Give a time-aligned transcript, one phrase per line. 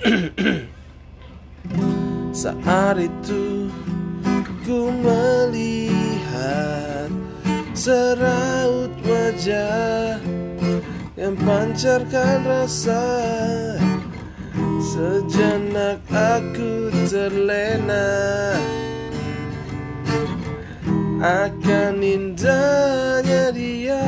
[2.42, 3.68] Saat itu
[4.64, 6.00] ku melihat
[7.76, 10.16] seraut wajah
[11.20, 13.04] yang pancarkan rasa.
[14.80, 18.56] Sejenak aku terlena
[21.20, 24.02] Akan indahnya dia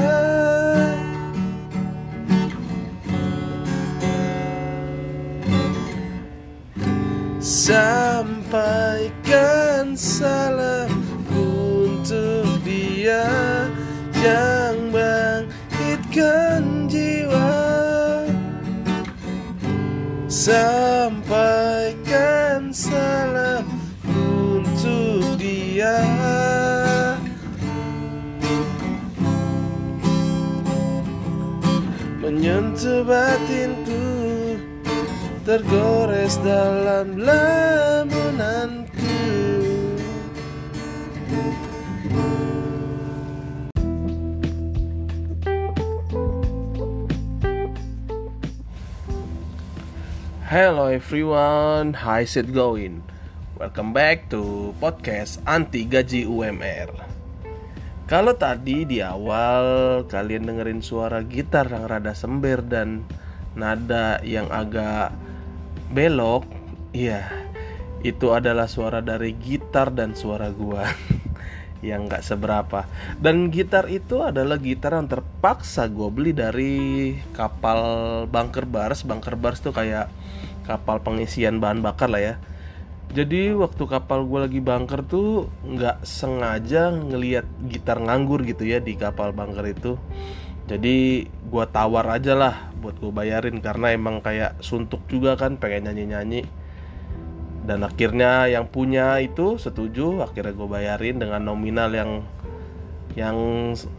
[7.62, 9.14] Sampaikan
[9.94, 10.90] salam
[11.30, 13.22] untuk dia
[14.18, 17.54] yang bangkitkan jiwa.
[20.26, 21.14] Sampaikan
[22.74, 23.62] salam
[24.10, 26.02] untuk dia.
[32.18, 34.21] Menyentuh batinku
[35.42, 38.86] Tergores dalam lamunanku
[50.46, 53.02] Hello everyone, how's it going?
[53.58, 56.94] Welcome back to podcast anti gaji UMR.
[58.06, 63.02] Kalau tadi di awal kalian dengerin suara gitar yang rada sember dan
[63.58, 65.31] nada yang agak
[65.92, 66.48] belok,
[66.96, 67.28] iya,
[68.00, 70.88] itu adalah suara dari gitar dan suara gua
[71.84, 72.86] yang nggak seberapa.
[73.18, 76.74] Dan gitar itu adalah gitar yang terpaksa gue beli dari
[77.34, 77.80] kapal
[78.30, 79.02] bunker bars.
[79.02, 80.08] Bunker bars tuh kayak
[80.64, 82.34] kapal pengisian bahan bakar lah ya.
[83.12, 88.96] Jadi waktu kapal gue lagi bunker tuh nggak sengaja ngelihat gitar nganggur gitu ya di
[88.96, 89.98] kapal bunker itu.
[90.72, 95.92] Jadi gue tawar aja lah buat gue bayarin karena emang kayak suntuk juga kan pengen
[95.92, 96.48] nyanyi-nyanyi.
[97.68, 102.10] Dan akhirnya yang punya itu setuju, akhirnya gue bayarin dengan nominal yang
[103.12, 103.36] yang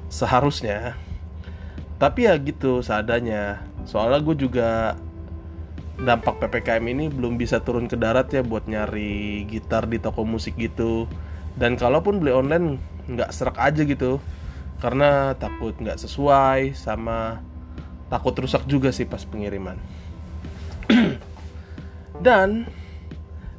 [0.09, 0.97] seharusnya.
[2.01, 3.61] Tapi ya gitu seadanya.
[3.85, 4.97] Soalnya gue juga
[6.01, 10.57] dampak ppkm ini belum bisa turun ke darat ya buat nyari gitar di toko musik
[10.57, 11.05] gitu
[11.53, 14.17] dan kalaupun beli online nggak serak aja gitu
[14.83, 17.39] karena takut nggak sesuai sama
[18.11, 19.79] takut rusak juga sih pas pengiriman.
[22.27, 22.67] Dan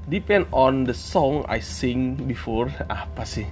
[0.05, 2.69] depend on the song I sing before.
[2.93, 3.49] Apa sih?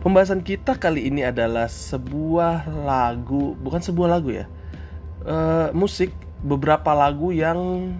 [0.00, 4.48] Pembahasan kita kali ini adalah sebuah lagu bukan sebuah lagu ya.
[5.22, 7.92] Uh, musik beberapa lagu yang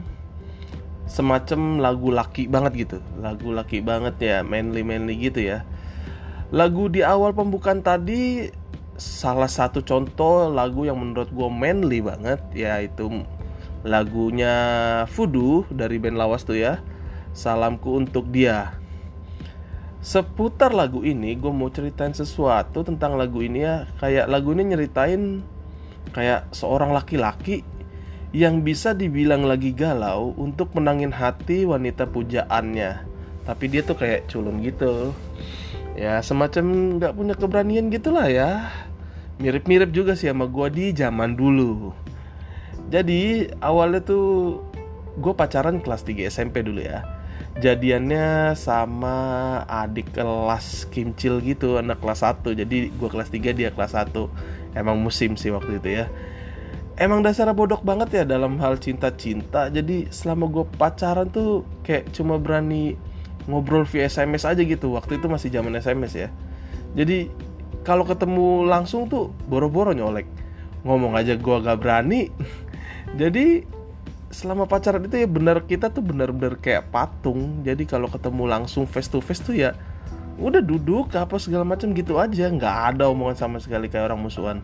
[1.05, 2.99] semacam lagu laki banget gitu.
[3.21, 5.69] Lagu laki banget ya manly manly gitu ya.
[6.49, 8.49] Lagu di awal pembukaan tadi
[9.01, 13.25] salah satu contoh lagu yang menurut gue manly banget yaitu
[13.83, 14.55] lagunya
[15.11, 16.81] Fudu dari band Lawas tuh ya
[17.33, 18.77] salamku untuk dia.
[20.03, 23.89] Seputar lagu ini gue mau ceritain sesuatu tentang lagu ini ya.
[23.99, 25.41] Kayak lagu ini nyeritain
[26.13, 27.65] kayak seorang laki-laki
[28.33, 33.09] yang bisa dibilang lagi galau untuk menangin hati wanita pujaannya.
[33.43, 35.15] Tapi dia tuh kayak culun gitu
[35.99, 38.73] ya semacam nggak punya keberanian gitulah ya.
[39.41, 41.91] Mirip-mirip juga sih sama gue di zaman dulu.
[42.93, 44.61] Jadi awalnya tuh
[45.17, 47.05] gue pacaran kelas 3 SMP dulu ya.
[47.61, 49.17] Jadiannya sama
[49.69, 54.09] adik kelas kimcil gitu anak kelas 1 jadi gue kelas 3 dia kelas 1
[54.73, 56.07] emang musim sih waktu itu ya.
[57.01, 59.73] Emang dasar bodok banget ya dalam hal cinta-cinta.
[59.73, 63.01] Jadi selama gue pacaran tuh kayak cuma berani
[63.47, 64.95] ngobrol via SMS aja gitu.
[64.95, 66.29] Waktu itu masih zaman SMS ya.
[66.93, 67.31] Jadi
[67.83, 70.27] kalau ketemu langsung tuh boro-boro nyolek.
[70.83, 72.31] Ngomong aja gue gak berani.
[73.21, 73.67] Jadi
[74.33, 77.63] selama pacaran itu ya benar kita tuh benar-benar kayak patung.
[77.67, 79.77] Jadi kalau ketemu langsung face to face tuh ya
[80.41, 82.49] udah duduk apa segala macam gitu aja.
[82.49, 84.59] Nggak ada omongan sama sekali kayak orang musuhan.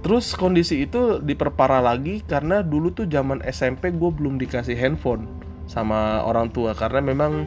[0.00, 5.28] Terus kondisi itu diperparah lagi karena dulu tuh zaman SMP gue belum dikasih handphone
[5.70, 7.46] sama orang tua karena memang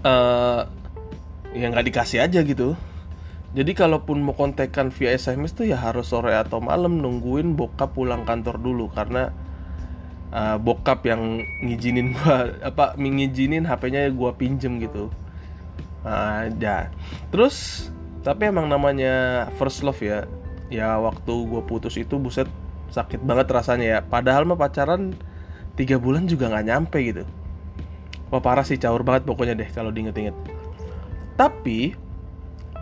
[0.00, 0.64] uh,
[1.52, 2.72] ya nggak dikasih aja gitu.
[3.54, 8.26] Jadi kalaupun mau kontekan via SMS tuh ya harus sore atau malam nungguin bokap pulang
[8.26, 9.30] kantor dulu karena
[10.34, 15.12] uh, bokap yang ngizinin gua apa ngizinin HP-nya gua pinjem gitu.
[16.02, 16.90] Nah, ya.
[17.30, 17.86] Terus
[18.24, 20.24] tapi emang namanya first love ya
[20.72, 22.48] ya waktu gue putus itu buset
[22.88, 25.12] sakit banget rasanya ya padahal mah pacaran
[25.74, 27.22] tiga bulan juga nggak nyampe gitu.
[28.30, 30.34] Wah parah sih caur banget pokoknya deh kalau diinget-inget.
[31.38, 31.94] Tapi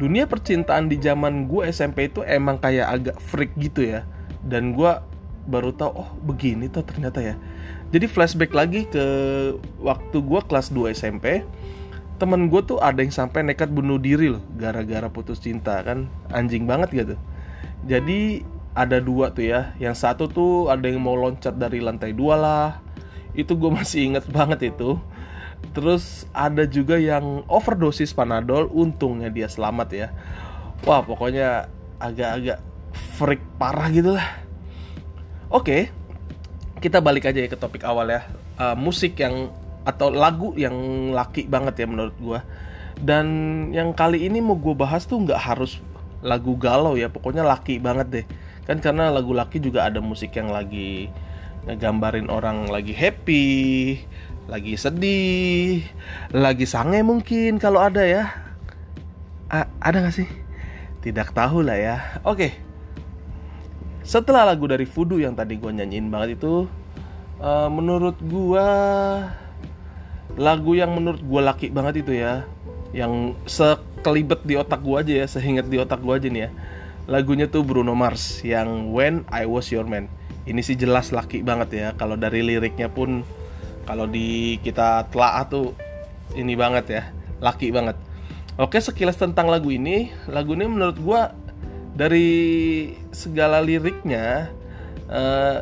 [0.00, 4.04] dunia percintaan di zaman gue SMP itu emang kayak agak freak gitu ya.
[4.44, 4.92] Dan gue
[5.48, 7.34] baru tahu oh begini tuh ternyata ya.
[7.92, 9.04] Jadi flashback lagi ke
[9.76, 11.44] waktu gue kelas 2 SMP
[12.16, 16.08] Temen gue tuh ada yang sampai nekat bunuh diri loh Gara-gara putus cinta kan?
[16.32, 17.14] Anjing banget gitu.
[17.84, 19.76] Jadi ada dua tuh ya.
[19.76, 22.68] Yang satu tuh ada yang mau loncat dari lantai dua lah.
[23.36, 24.96] Itu gue masih inget banget itu.
[25.72, 30.08] Terus ada juga yang overdosis Panadol Untungnya dia selamat ya.
[30.82, 31.70] Wah pokoknya
[32.02, 32.58] agak-agak
[33.16, 34.28] freak parah gitu lah.
[35.52, 35.92] Oke
[36.82, 38.26] Kita balik aja ya ke topik awal ya.
[38.58, 39.54] Uh, Musik yang
[39.86, 40.74] atau lagu yang
[41.10, 42.38] laki banget ya menurut gue
[43.02, 43.26] dan
[43.74, 45.82] yang kali ini mau gue bahas tuh nggak harus
[46.22, 47.10] lagu galau ya.
[47.10, 48.26] Pokoknya laki banget deh
[48.62, 51.10] kan karena lagu laki juga ada musik yang lagi
[51.66, 53.98] ngegambarin orang lagi happy
[54.50, 55.86] lagi sedih
[56.34, 58.30] lagi sange mungkin kalau ada ya.
[59.52, 60.28] A ada nggak sih?
[61.04, 61.96] Tidak tahu lah ya.
[62.26, 62.56] Oke.
[64.02, 66.66] Setelah lagu dari Fudu yang tadi gue nyanyiin banget itu
[67.38, 68.68] uh, menurut gue
[70.40, 72.42] lagu yang menurut gue laki banget itu ya
[72.90, 76.50] yang sekelibet di otak gue aja ya seingat di otak gue aja nih ya
[77.10, 80.06] lagunya tuh Bruno Mars yang When I Was Your Man.
[80.42, 81.88] Ini sih jelas laki banget ya.
[81.94, 83.22] Kalau dari liriknya pun
[83.86, 85.74] kalau di kita telah tuh
[86.34, 87.02] ini banget ya.
[87.42, 87.98] Laki banget.
[88.58, 90.10] Oke sekilas tentang lagu ini.
[90.30, 91.20] Lagu ini menurut gue
[91.92, 92.30] dari
[93.12, 94.50] segala liriknya
[95.10, 95.58] uh,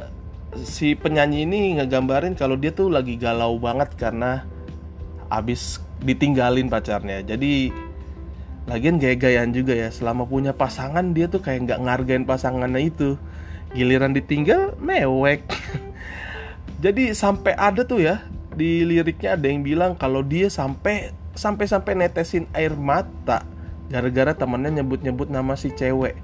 [0.63, 4.43] si penyanyi ini ngegambarin kalau dia tuh lagi galau banget karena
[5.31, 7.23] abis ditinggalin pacarnya.
[7.23, 7.71] Jadi
[8.69, 13.17] lagian gaya-gayaan juga ya selama punya pasangan dia tuh kayak nggak ngargain pasangannya itu.
[13.73, 15.47] Giliran ditinggal mewek.
[16.85, 18.25] Jadi sampai ada tuh ya
[18.57, 23.47] di liriknya ada yang bilang kalau dia sampai sampai sampai netesin air mata
[23.89, 26.19] gara-gara temannya nyebut-nyebut nama si cewek.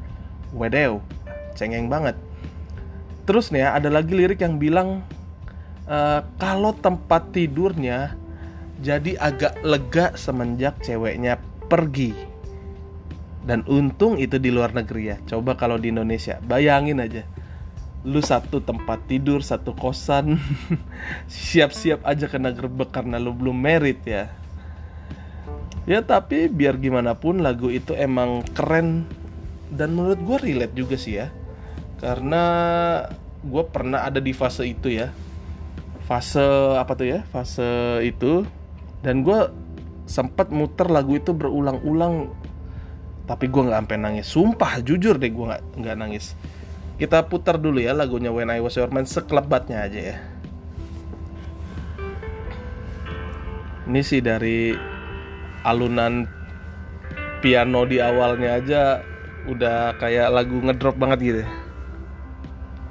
[0.55, 1.03] Wedew
[1.57, 2.15] cengeng banget.
[3.27, 5.03] Terus nih ya ada lagi lirik yang bilang
[5.89, 5.99] e,
[6.39, 8.15] kalau tempat tidurnya
[8.79, 12.15] jadi agak lega semenjak ceweknya pergi.
[13.47, 15.17] Dan untung itu di luar negeri ya.
[15.23, 17.23] Coba kalau di Indonesia, bayangin aja.
[18.03, 20.39] Lu satu tempat tidur, satu kosan.
[21.31, 24.31] Siap-siap aja kena gerbek karena lu belum merit ya.
[25.87, 29.07] Ya tapi biar gimana pun lagu itu emang keren
[29.71, 31.31] dan menurut gue relate juga sih ya.
[32.03, 32.43] Karena
[33.47, 35.15] gue pernah ada di fase itu ya.
[36.11, 36.43] Fase
[36.75, 37.23] apa tuh ya?
[37.31, 38.43] Fase itu
[39.07, 39.66] dan gue
[40.07, 42.31] sempat muter lagu itu berulang-ulang.
[43.27, 44.27] Tapi gue nggak sampai nangis.
[44.31, 46.39] Sumpah jujur deh gue nggak nggak nangis.
[46.97, 50.17] Kita putar dulu ya lagunya When I Was Your Man sekelebatnya aja ya.
[53.87, 54.73] Ini sih dari
[55.67, 56.27] alunan
[57.45, 58.83] piano di awalnya aja
[59.47, 61.43] udah kayak lagu ngedrop banget gitu.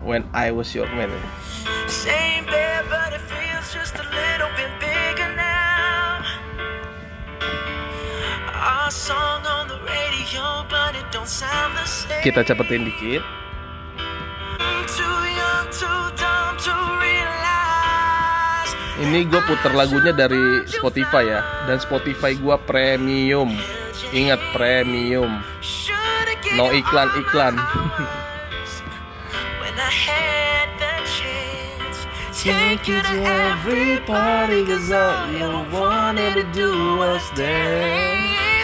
[0.05, 1.09] When I Was Your Man.
[1.09, 2.34] Ya.
[12.23, 13.19] Kita cepetin dikit.
[18.95, 21.41] Ini gue puter lagunya dari Spotify ya.
[21.67, 23.51] Dan Spotify gue premium.
[24.15, 25.43] Ingat premium.
[26.55, 27.59] No iklan-iklan
[32.45, 36.69] Take you to every party Cause all you wanted to do
[37.01, 38.54] was dance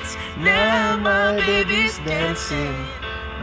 [0.42, 2.74] Now my baby's dancing.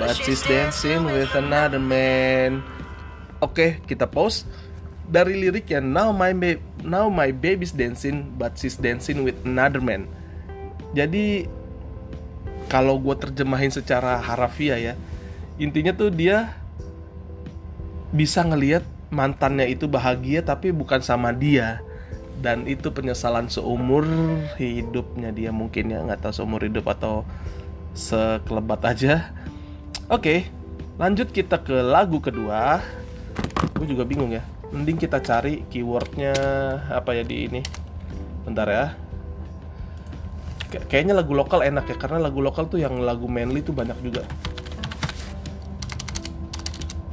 [0.03, 2.67] But she's dancing with another man.
[3.39, 4.43] Oke, kita pause.
[5.07, 10.11] Dari liriknya Now my ba now my baby's dancing but she's dancing with another man.
[10.91, 11.47] Jadi
[12.67, 14.95] kalau gue terjemahin secara harafiah ya,
[15.57, 16.51] intinya tuh dia
[18.11, 18.83] bisa ngelihat
[19.15, 21.81] mantannya itu bahagia tapi bukan sama dia
[22.39, 24.07] dan itu penyesalan seumur
[24.57, 27.27] hidupnya dia mungkin ya nggak tahu seumur hidup atau
[27.99, 29.35] sekelebat aja
[30.09, 30.49] Oke,
[30.97, 32.81] lanjut kita ke lagu kedua.
[33.77, 34.41] Gue juga bingung ya.
[34.73, 36.33] Mending kita cari keywordnya
[36.89, 37.61] apa ya di ini.
[38.41, 38.97] Bentar ya.
[40.89, 44.25] Kayaknya lagu lokal enak ya, karena lagu lokal tuh yang lagu manly tuh banyak juga.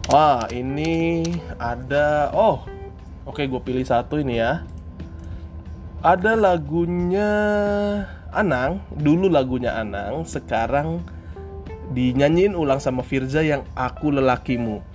[0.08, 1.28] Wah, ini
[1.60, 2.32] ada.
[2.32, 2.64] Oh,
[3.28, 4.64] oke, gue pilih satu ini ya.
[6.06, 7.34] Ada lagunya
[8.30, 11.02] Anang, dulu lagunya Anang, sekarang
[11.98, 14.86] dinyanyiin ulang sama Firza yang aku lelakimu.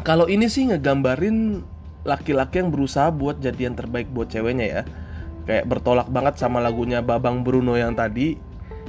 [0.00, 1.60] Kalau ini sih ngegambarin
[2.08, 4.82] laki-laki yang berusaha buat jadi yang terbaik buat ceweknya ya.
[5.44, 8.40] Kayak bertolak banget sama lagunya Babang Bruno yang tadi.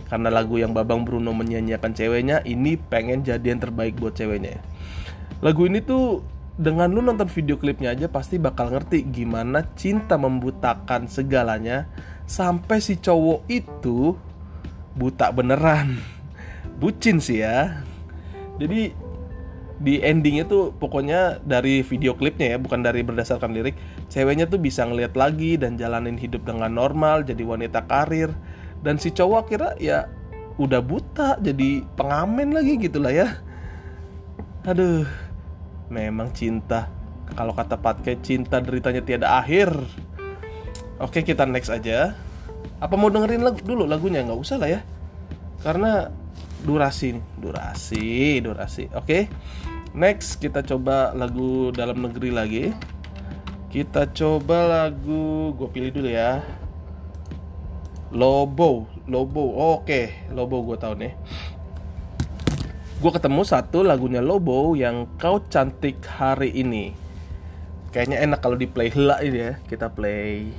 [0.07, 4.55] Karena lagu yang Babang Bruno menyanyikan ceweknya ini pengen jadi yang terbaik buat ceweknya.
[5.43, 11.09] Lagu ini tuh dengan lu nonton video klipnya aja pasti bakal ngerti gimana cinta membutakan
[11.09, 11.89] segalanya
[12.29, 14.13] sampai si cowok itu
[14.93, 15.97] buta beneran.
[16.79, 17.81] Bucin sih ya.
[18.61, 18.93] Jadi
[19.81, 23.73] di endingnya tuh pokoknya dari video klipnya ya bukan dari berdasarkan lirik
[24.07, 28.29] ceweknya tuh bisa ngeliat lagi dan jalanin hidup dengan normal jadi wanita karir.
[28.85, 30.05] Dan si cowok kira ya
[30.61, 33.41] udah buta jadi pengamen lagi gitulah ya.
[34.69, 35.32] Aduh
[35.91, 36.91] memang cinta.
[37.33, 39.73] Kalau kata Patke cinta deritanya tiada akhir.
[41.01, 42.13] Oke kita next aja.
[42.77, 44.21] Apa mau dengerin lagu dulu lagunya?
[44.21, 44.79] Nggak usah lah ya.
[45.63, 46.11] Karena
[46.61, 47.25] durasi nih.
[47.41, 48.11] Durasi
[48.43, 48.83] durasi.
[48.93, 49.31] Oke
[49.95, 52.65] next kita coba lagu dalam negeri lagi.
[53.73, 56.43] Kita coba lagu gue pilih dulu ya.
[58.13, 59.43] Lobo Lobo.
[59.79, 61.13] Oke Lobo gue tahu nih
[63.03, 66.95] gue ketemu satu lagunya Lobo yang kau cantik hari ini.
[67.91, 70.55] Kayaknya enak kalau di play hela ini ya kita play.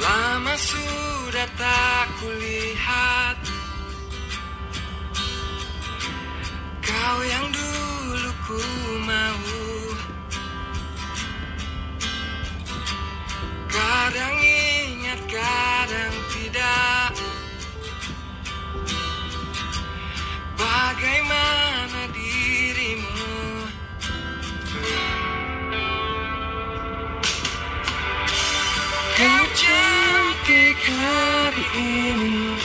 [0.00, 3.47] Lama sudah tak kulihat
[7.08, 8.60] Kau yang dulu ku
[9.08, 9.40] mau.
[13.64, 17.16] Kadang ingat, kadang tidak.
[20.60, 23.32] Bagaimana dirimu?
[29.16, 32.57] Kau cantik hari ini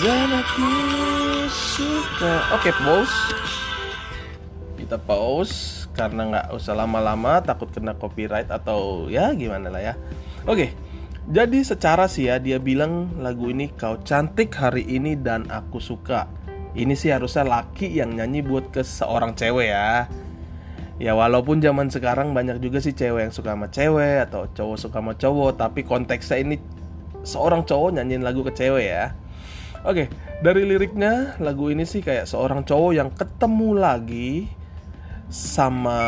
[0.00, 0.68] Dan aku
[1.52, 2.56] suka.
[2.56, 3.18] Oke pause.
[4.80, 9.94] Kita pause Karena nggak usah lama-lama Takut kena copyright atau ya gimana lah ya.
[10.48, 10.72] Oke
[11.28, 16.32] Jadi secara sih ya Dia bilang lagu ini Kau cantik hari ini dan aku suka.
[16.72, 20.06] Ini sih harusnya laki yang nyanyi buat ke seorang cewek ya.
[21.02, 25.02] Ya walaupun zaman sekarang banyak juga sih cewek yang suka sama cewek atau cowok suka
[25.02, 26.56] sama cowok, tapi konteksnya ini
[27.26, 29.10] seorang cowok nyanyiin lagu ke cewek ya.
[29.80, 30.12] Oke,
[30.44, 34.44] dari liriknya lagu ini sih kayak seorang cowok yang ketemu lagi
[35.32, 35.98] sama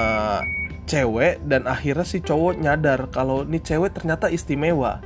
[0.85, 5.01] cewek dan akhirnya si cowok nyadar kalau ini cewek ternyata istimewa.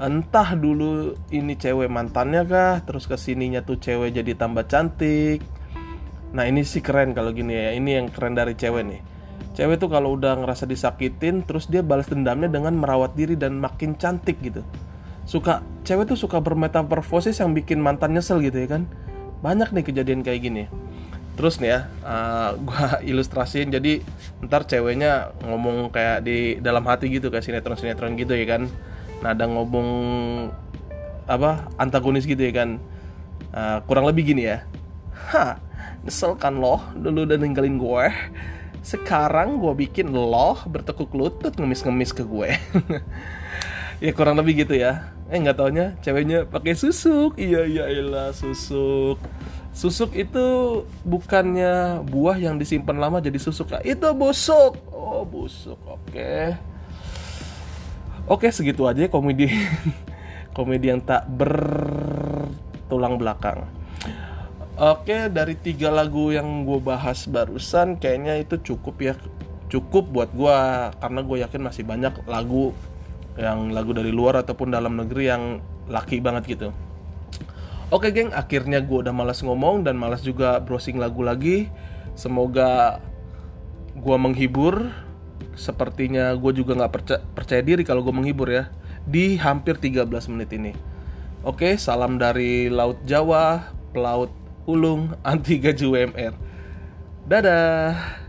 [0.00, 5.40] Entah dulu ini cewek mantannya kah, terus ke sininya tuh cewek jadi tambah cantik,
[6.36, 9.00] Nah ini sih keren kalau gini ya Ini yang keren dari cewek nih.
[9.56, 13.96] Cewek tuh kalau udah ngerasa disakitin Terus dia balas dendamnya dengan merawat diri dan makin
[13.96, 14.60] cantik gitu
[15.26, 18.90] Suka Cewek tuh suka bermetamorfosis yang bikin mantan nyesel gitu ya kan?
[19.38, 20.66] Banyak nih kejadian kayak gini.
[21.38, 23.70] Terus nih ya uh, Gua ilustrasiin.
[23.70, 24.02] Jadi
[24.42, 28.66] Ntar ceweknya ngomong kayak di dalam hati gitu Kayak sinetron-sinetron gitu ya kan?
[29.22, 29.88] Nada ngomong
[31.30, 32.82] Apa Antagonis gitu ya kan?
[33.54, 34.66] Uh, Kurang lebih gini ya.
[35.30, 35.62] Hah
[36.02, 38.06] Nyesel kan lo dulu udah ninggalin gue.
[38.82, 42.50] Sekarang gue bikin lo bertekuk lutut ngemis-ngemis ke gue.
[43.96, 47.34] Ya kurang lebih gitu ya Eh nggak taunya ceweknya pakai susuk.
[47.34, 49.18] Iya iya iya susuk.
[49.76, 50.46] Susuk itu
[51.02, 53.74] bukannya buah yang disimpan lama jadi susuk.
[53.74, 54.78] Ya Itu busuk.
[54.94, 55.76] Oh busuk.
[55.84, 56.54] Oke.
[58.26, 59.50] Oke segitu aja komedi.
[60.56, 63.68] Komedi yang tak bertulang belakang.
[64.76, 69.12] Oke, dari tiga lagu yang gue bahas barusan, kayaknya itu cukup ya,
[69.72, 70.58] cukup buat gue
[71.00, 72.76] karena gue yakin masih banyak lagu
[73.36, 76.68] yang lagu dari luar ataupun dalam negeri yang laki banget gitu.
[77.86, 81.70] Oke, geng, akhirnya gue udah malas ngomong dan malas juga browsing lagu lagi.
[82.18, 82.98] Semoga
[83.94, 84.90] gue menghibur.
[85.56, 88.68] Sepertinya gue juga nggak percaya, percaya diri kalau gue menghibur ya
[89.06, 90.02] di hampir 13
[90.34, 90.72] menit ini.
[91.46, 94.34] Oke, salam dari Laut Jawa, pelaut
[94.66, 96.34] Ulung anti gaji UMR.
[97.30, 98.25] Dadah.